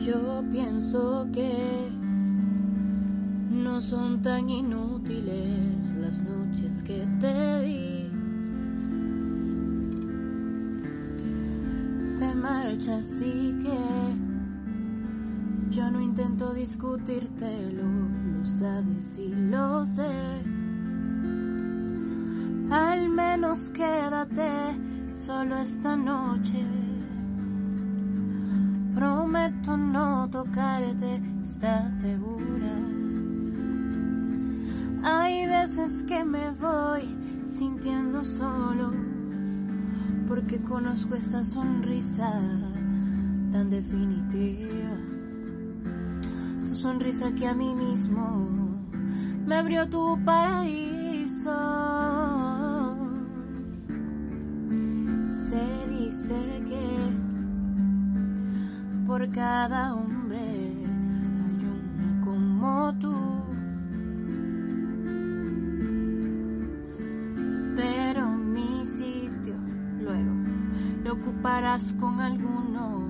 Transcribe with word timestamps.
Yo 0.00 0.42
pienso 0.50 1.28
que 1.30 1.90
no 3.50 3.82
son 3.82 4.22
tan 4.22 4.48
inútiles 4.48 5.94
las 6.00 6.22
noches 6.22 6.82
que 6.82 7.06
te 7.20 7.60
di. 7.60 8.10
Te 12.18 12.34
marchas 12.34 13.20
y 13.20 13.52
que 13.62 13.78
yo 15.70 15.90
no 15.90 16.00
intento 16.00 16.54
discutírtelo, 16.54 17.84
lo 17.84 18.46
sabes 18.46 19.18
y 19.18 19.28
lo 19.28 19.84
sé. 19.84 20.42
Al 22.70 23.10
menos 23.10 23.68
quédate 23.68 24.50
solo 25.10 25.58
esta 25.58 25.94
noche. 25.94 26.89
Prometo 29.50 29.76
no 29.76 30.30
tocarte, 30.30 31.20
¿estás 31.42 31.98
segura? 31.98 32.72
Hay 35.02 35.46
veces 35.46 36.04
que 36.04 36.24
me 36.24 36.52
voy 36.52 37.16
sintiendo 37.46 38.24
solo, 38.24 38.92
porque 40.28 40.58
conozco 40.60 41.16
esa 41.16 41.42
sonrisa 41.42 42.30
tan 43.50 43.70
definitiva. 43.70 44.96
Tu 46.64 46.68
sonrisa 46.72 47.32
que 47.32 47.48
a 47.48 47.54
mí 47.54 47.74
mismo 47.74 48.78
me 49.46 49.56
abrió 49.56 49.88
tu 49.88 50.16
paraíso. 50.24 51.50
Se 55.32 55.86
dice 55.88 56.62
que 56.68 57.19
por 59.10 59.28
cada 59.32 59.92
hombre 59.92 60.38
hay 60.38 61.64
una 61.66 62.24
como 62.24 62.94
tú. 63.00 63.16
Pero 67.74 68.28
mi 68.30 68.86
sitio 68.86 69.56
luego 70.00 70.30
lo 71.02 71.14
ocuparás 71.14 71.92
con 71.94 72.20
alguno, 72.20 73.08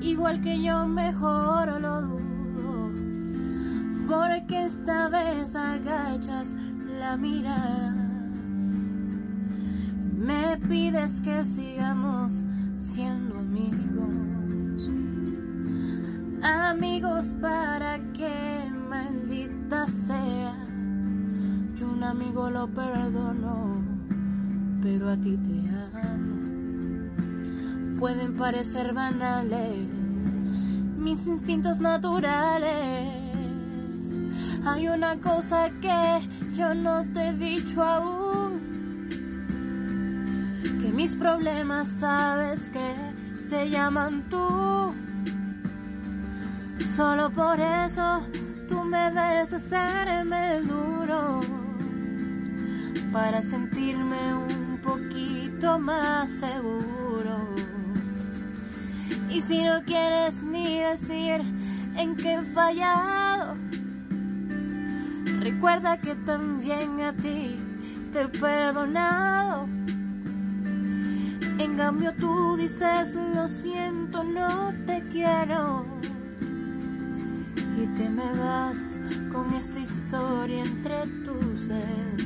igual 0.00 0.40
que 0.40 0.60
yo 0.60 0.88
mejor 0.88 1.80
lo 1.80 2.02
dudo, 2.02 2.90
porque 4.08 4.64
esta 4.64 5.08
vez 5.08 5.54
agachas 5.54 6.56
la 6.98 7.16
mirada. 7.16 7.94
Me 10.18 10.56
pides 10.68 11.20
que 11.20 11.44
sigamos 11.44 12.42
siendo 12.74 13.38
amigos. 13.38 14.15
Amigos 16.76 17.32
para 17.40 17.98
que 18.12 18.70
maldita 18.70 19.86
sea. 20.06 20.54
Yo 21.74 21.88
un 21.88 22.04
amigo 22.04 22.50
lo 22.50 22.68
perdono, 22.68 23.82
pero 24.82 25.08
a 25.08 25.16
ti 25.16 25.38
te 25.38 25.70
amo. 26.06 27.08
Pueden 27.98 28.36
parecer 28.36 28.92
banales 28.92 29.88
mis 30.98 31.26
instintos 31.26 31.80
naturales. 31.80 33.08
Hay 34.66 34.88
una 34.88 35.18
cosa 35.18 35.70
que 35.80 36.28
yo 36.54 36.74
no 36.74 37.06
te 37.14 37.28
he 37.28 37.32
dicho 37.32 37.82
aún 37.82 38.60
que 40.82 40.92
mis 40.92 41.16
problemas 41.16 41.88
sabes 41.88 42.68
que 42.68 42.94
se 43.48 43.70
llaman 43.70 44.28
tú. 44.28 44.92
Solo 46.96 47.28
por 47.28 47.60
eso 47.60 48.22
tú 48.70 48.82
me 48.82 49.10
ves 49.10 49.52
hacerme 49.52 50.62
duro 50.62 51.42
para 53.12 53.42
sentirme 53.42 54.32
un 54.32 54.80
poquito 54.82 55.78
más 55.78 56.32
seguro. 56.32 57.54
Y 59.28 59.42
si 59.42 59.62
no 59.62 59.82
quieres 59.84 60.42
ni 60.42 60.80
decir 60.80 61.42
en 61.98 62.16
qué 62.16 62.36
he 62.36 62.42
fallado, 62.54 63.56
recuerda 65.40 65.98
que 65.98 66.14
también 66.14 67.02
a 67.02 67.12
ti 67.12 67.56
te 68.10 68.22
he 68.22 68.28
perdonado. 68.28 69.68
En 71.58 71.76
cambio 71.76 72.14
tú 72.14 72.56
dices 72.56 73.14
lo 73.34 73.48
siento, 73.48 74.24
no 74.24 74.45
me 78.16 78.32
vas 78.38 78.96
con 79.30 79.52
esta 79.54 79.78
historia 79.78 80.64
entre 80.64 81.06
tus 81.22 81.68
dedos. 81.68 82.25